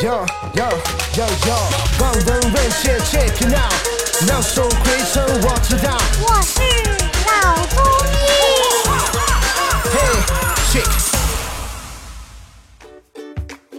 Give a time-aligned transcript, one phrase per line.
[0.00, 0.62] Yo yo
[1.16, 1.58] yo yo，
[2.00, 3.74] 望闻问切 check it out，
[4.28, 5.98] 两手挥成我知道。
[6.22, 6.60] 我是
[7.26, 8.14] 老中医。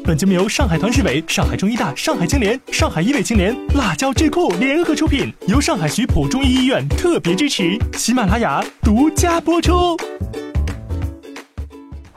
[0.03, 9.95] 本节目由上海团市委、上海中医大、上海青联、上海医卫青联、辣椒智库联合出品，由上海徐浦中医医院特别支持，喜马拉雅独家播出。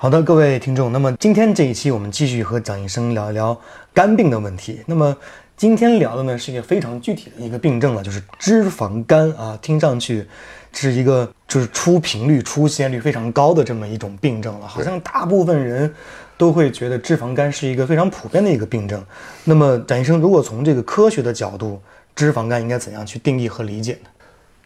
[0.03, 3.57] 好的，各位听众，那么今天这一期我们继续和蒋医生聊一聊
[3.95, 4.83] 肝病的问题。
[4.87, 5.17] 那么
[5.57, 10.27] 今天聊的呢是一个非常具体的一个病症了，就是脂肪肝啊，听上去
[10.73, 15.95] 是一个就是出频率、出现率非常高的这么一种病症了，好像大部分人
[16.37, 19.01] 都会觉得脂肪肝是一个非常普遍的一个病症。
[19.45, 21.81] 那么蒋医生，如果从这个科学的角度，
[22.17, 24.11] 脂肪肝应该怎样去定义和理解呢？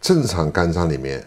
[0.01, 1.23] 正常肝脏里面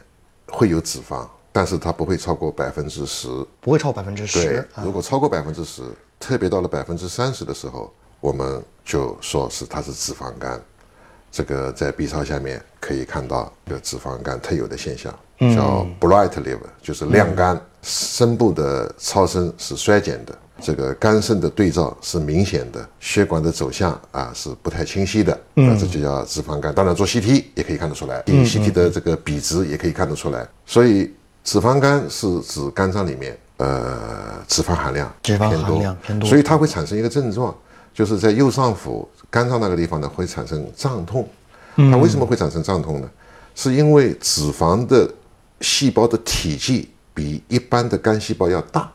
[0.47, 1.27] 会有脂肪，
[1.59, 3.27] 但是它不会超过百分之十。
[3.59, 5.81] 不会超百分之对十，对如果超过百分之十，
[6.17, 10.57] 特别到了百分之三十的时候，我们就说是它是脂肪肝。
[11.29, 15.13] 这个在 B 超下面可以看到这个脂肪肝特有的现象，
[15.53, 26.73] 叫 bright liver，就是亮肝，深部的超声是衰减的，这个肝肾的对照是明显的，血管的走向啊是不太清晰的，啊这就叫脂肪肝。
[26.73, 37.55] 当然做 CT 也可以看得出来，CT 的这个比值也可以看得出来，所以脂肪肝是指肝脏里面呃脂肪含量脂肪偏含量偏多所以它会产生一个症状，
[37.93, 41.27] 就是在右上腹肝脏那个地方呢会产生胀痛。
[41.75, 43.09] 它为什么会产生胀痛呢？
[43.55, 45.09] 是因为脂肪的
[45.61, 48.91] 细胞的体积比一般的肝细胞要大，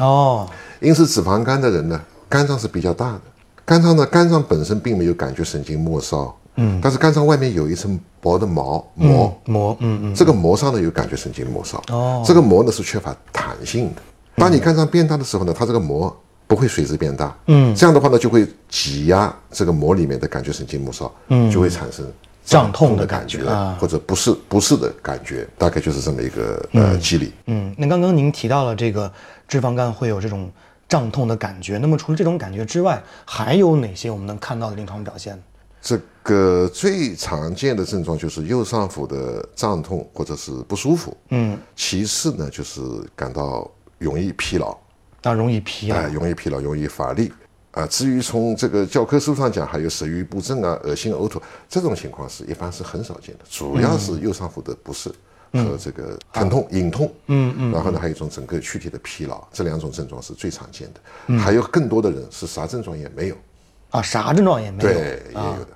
[0.00, 0.48] 哦，
[0.80, 3.20] 因此脂肪肝的人呢，肝脏是比较大的。
[3.64, 12.22] 肝脏呢，肝脏本身并没有感觉神经末梢，嗯，但是肝脏外面有一层薄的毛膜，膜，嗯嗯，这个膜上呢有感觉神经末梢，哦。
[12.26, 14.02] 这个膜呢是缺乏弹性的。
[14.36, 16.14] 当你肝脏变大的时候呢，它这个膜
[16.46, 22.04] 不会随之变大，嗯，这样的话呢就会挤压这个膜里面的感觉神经末梢，嗯，就会产生
[22.44, 23.44] 胀痛的的感感觉
[23.80, 27.32] 或者不适不适的感觉，大概就是这么一个呃机理。
[27.46, 29.10] 嗯，那刚刚您提到了这个
[29.48, 30.50] 脂肪肝会有这种
[30.88, 35.36] 胀痛的感觉，那么除了这种感觉之外，还有哪些我们能看到的临床表现？
[35.86, 42.80] 这个最常见的症状就是右上腹的胀痛或者是不舒服，嗯，其次呢就是
[43.14, 44.76] 感到容易疲劳，
[45.22, 45.96] 啊容易疲劳。
[45.96, 47.32] 啊、，容易疲劳，容易乏力。
[47.70, 55.08] 啊，至于从这个教科书上讲，还有食欲不振啊、恶心呕吐这种情况是一般是很少见的，主要是右上腹的不适
[55.52, 61.38] 和这个疼痛、隐痛，嗯嗯，然后呢还有一种整个躯体的疲劳，这两种症状是最常见的。
[61.38, 63.36] 还有更多的人是啥症状也没有，
[63.90, 64.90] 啊，啥症状也没有。
[64.90, 65.68] 对，也有的。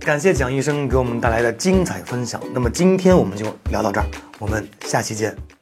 [0.00, 2.40] 感谢蒋医生给我们带来的精彩分享。
[2.54, 4.06] 那么今天我们就聊到这儿，
[4.38, 5.59] 我们下期见。